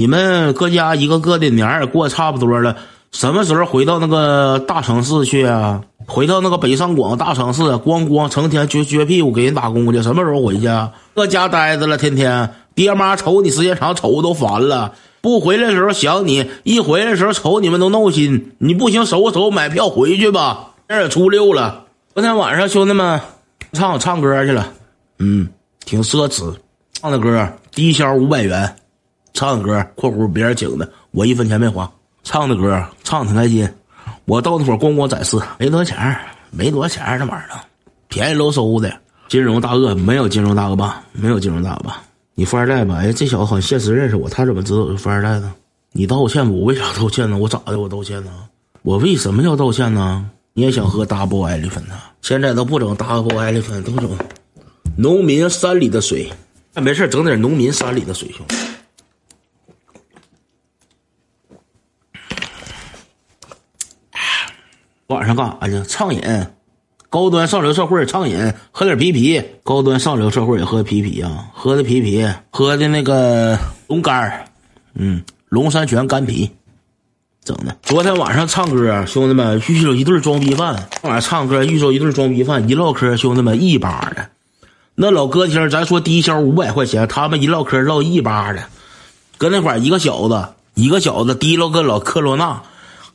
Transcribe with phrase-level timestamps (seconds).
[0.00, 2.74] 你们各家一个个的年儿过差不多了，
[3.12, 5.82] 什么时候回到那个大城市去啊？
[6.06, 10.66] 回到那个北上广大城市，光光成天撅撅屁股给人打工去，什么时候回去？
[11.14, 14.94] 搁家呆着了，天天爹妈瞅你时间长，瞅都烦了。
[15.20, 18.52] 不回来的时候想你，一回来的时候瞅你们都闹心。
[18.56, 20.70] 你不行，收拾收拾买票回去吧。
[20.88, 23.20] 这也初六了，昨天晚上兄弟们
[23.74, 24.72] 唱唱歌去了，
[25.18, 25.46] 嗯，
[25.84, 26.54] 挺奢侈，
[26.94, 28.76] 唱的歌低消五百元。
[29.32, 31.90] 唱的歌（括弧别人请的，我一分钱没花）。
[32.22, 33.68] 唱的歌唱的挺开心。
[34.26, 36.16] 我到那会儿咣咣展示，没多少钱
[36.50, 37.60] 没多少钱这玩意儿，
[38.08, 38.92] 便宜喽嗖的。
[39.28, 41.02] 金融大鳄没有金融大鳄吧？
[41.12, 42.02] 没有金融大鳄吧？
[42.34, 42.96] 你富二代吧？
[42.96, 45.54] 哎，这小子好像现实认识我，他怎么知道我是富二代呢？
[45.92, 47.38] 你道歉我为啥道歉呢？
[47.38, 47.78] 我咋的？
[47.78, 48.30] 我道歉呢？
[48.82, 50.28] 我为什么要道歉呢？
[50.52, 51.84] 你也想喝 double elephant？
[52.22, 54.10] 现在都不整 double 爱丽芬都整
[54.96, 56.30] 农民山里的水。
[56.74, 58.56] 没事整点农民山里的水兄弟。
[65.10, 65.82] 晚上干啥去？
[65.88, 66.22] 畅饮，
[67.08, 69.42] 高端上流社会畅饮，喝点啤啤。
[69.64, 74.46] 高端上流社会也喝啤啤啊，喝的啤啤，喝的那个龙肝
[74.94, 76.48] 嗯，龙山泉干啤，
[77.42, 77.76] 整的。
[77.82, 80.88] 昨天晚上唱歌，兄弟们遇着一对装逼犯。
[81.02, 84.28] 晚上唱歌遇着一对装逼犯，一唠嗑，兄弟们一巴的。
[84.94, 88.62] 那老歌厅，咱说低消五百块钱，他们一唠嗑唠一巴的。
[89.38, 92.62] 搁那块一个小子，一个小子提了个老克罗纳。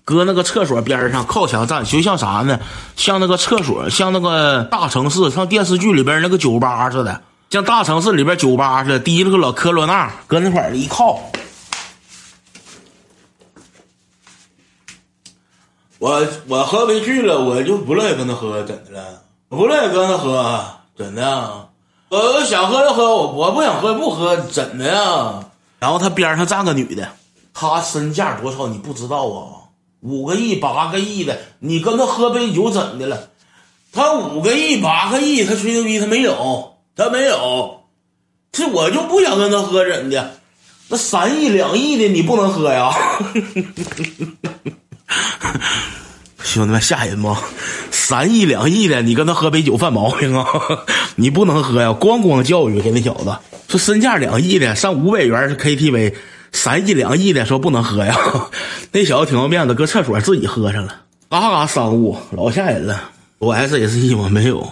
[0.05, 2.59] 搁那个厕所边上靠墙站，就像啥呢？
[2.95, 8.99] 像那个厕所，像那个大城市，像电视剧里边那个酒吧似的，像大城市里边酒吧似的。
[8.99, 11.19] 提了个老科罗娜，搁那块儿一靠。
[15.97, 19.23] 我我喝不去了，我就不乐意跟他喝，怎的了？
[19.49, 20.63] 我不乐意跟他喝，
[20.95, 21.67] 怎的？
[22.09, 25.43] 我想喝就喝，我我不想喝不喝，怎的呀？
[25.79, 27.09] 然后他边上站个女的，
[27.55, 29.64] 她身价多少你不知道啊？
[30.05, 33.29] 五个亿、八个亿的，你跟他喝杯酒怎的了？
[33.91, 37.81] 他五个亿、八个亿，他吹牛逼，他没有，他没有。
[38.51, 40.35] 这我就不想跟他喝怎的？
[40.89, 42.93] 那三亿、两亿的你不能喝呀！
[46.43, 47.41] 兄弟们吓人吗？
[47.89, 50.45] 三亿、两亿的你跟他喝杯酒犯毛病啊？
[51.17, 51.89] 你不能喝呀！
[51.89, 53.35] 咣咣教育给那小子
[53.67, 56.13] 说身价两亿的上五百元是 KTV。
[56.55, 58.17] 三亿两亿的说不能喝呀，
[58.91, 60.95] 那小子挺要面子，搁厕所自己喝上了，
[61.29, 63.11] 嘎嘎商务老吓人了。
[63.39, 64.29] 我 S S E 吗？
[64.29, 64.67] 没有，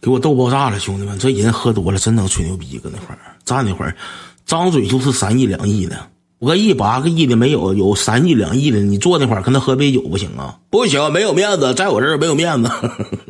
[0.00, 3.96] 给我逗爆炸了，兄弟们，这人喝多了真能吹牛逼，搁那块儿站那块儿，
[4.44, 5.96] 张嘴就是三亿两亿的，
[6.38, 10.58] 五个亿八个亿的没有，有三亿两亿的，你坐那块儿跟他喝杯酒不行啊？
[10.70, 12.70] 不行，没有面子，在我这儿没有面子，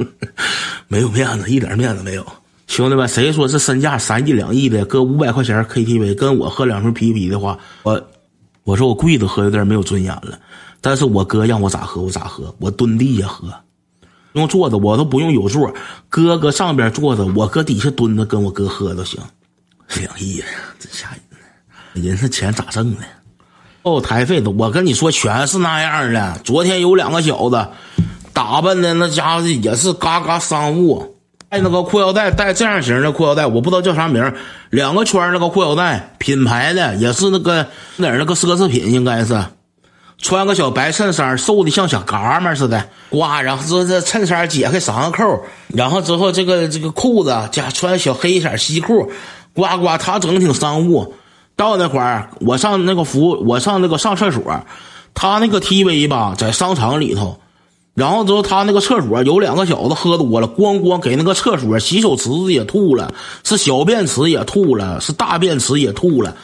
[0.88, 2.26] 没有面子，一点面子没有。
[2.72, 8.03] 兄弟们，谁说是身价三亿两亿的，搁五百块钱 KTV 跟我喝两瓶啤啤的话，我
[8.65, 10.38] 我说我跪着喝有点没有尊严了。
[10.81, 13.53] 但是我哥让我咋喝我咋喝，我蹲地下喝，
[14.32, 15.71] 用坐着我都不用有座，
[16.09, 19.21] 哥搁上边坐着，我搁底下蹲着跟我哥喝都行。
[20.00, 20.47] 两亿呀，
[20.78, 21.11] 真吓
[21.93, 22.03] 人！
[22.03, 23.03] 人这钱咋挣的？
[23.82, 26.41] 哦，台费的，我跟你说全是那样的。
[26.43, 27.69] 昨天有两个小子
[28.32, 31.12] 打扮的那家伙也是嘎嘎商务。
[31.52, 34.32] 带那个裤腰带，带这样型的裤腰带，我不知道叫啥名
[34.70, 39.38] 两个圈那个裤腰带，品牌的，也是那个哪儿那个奢侈品，应该是。
[40.16, 42.82] 穿个小白衬衫，瘦的像小嘎们似的。
[43.10, 49.12] 刮，然后这这衬衫解开三个扣，然后之后这个这个裤子加穿小黑色西裤，
[49.52, 51.14] 呱呱，他整的挺商务。
[51.54, 54.42] 到那会儿，我上那个服，我上那个上厕所，
[55.12, 57.38] 他那个 TV 吧，在商场里头。
[57.94, 63.12] 然后之后，他那个厕所有两个小子喝多了，咣咣给那个厕所洗手池子也吐了，
[63.44, 66.34] 是小便池也吐了，是大便池也吐了，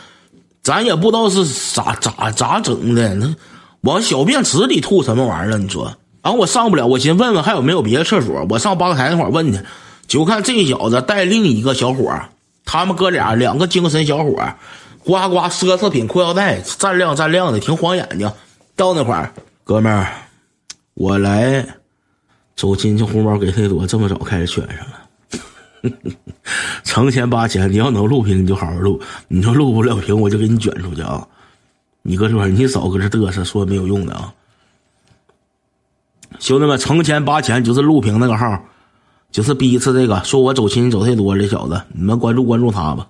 [0.62, 3.34] 咱也不知道是咋咋咋整的，那
[3.80, 5.56] 往小便池里吐什么玩意儿？
[5.56, 5.90] 你说？
[6.20, 9.60] 然后我上不了，我寻问问还有没有别的厕所，我上吧台那块问去，
[10.06, 12.12] 就看这小子带另一个小伙
[12.66, 14.34] 他们哥俩两个精神小伙
[15.02, 18.30] 呱呱奢侈品裤腰带，锃亮锃亮的，挺晃眼睛。
[18.76, 19.32] 到那块儿，
[19.64, 20.12] 哥们儿。
[20.98, 21.64] 我来
[22.56, 25.94] 走亲戚红包给太多，这么早开始圈上了，
[26.82, 27.70] 成千八千。
[27.70, 28.98] 你要能录屏，你就好好录；
[29.28, 31.24] 你说录不了屏，我就给你卷出去啊！
[32.02, 34.34] 你搁这块你少搁这嘚瑟，说没有用的啊！
[36.40, 38.60] 兄弟们，成千八千就是录屏那个号，
[39.30, 43.08] 就是逼一次这个，说我走亲戚走太多这小子，你们关注关注他吧。